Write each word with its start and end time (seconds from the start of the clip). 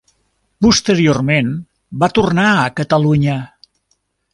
Posteriorment 0.65 1.53
va 2.05 2.11
tornar 2.17 2.49
a 2.57 2.67
Catalunya. 2.83 3.41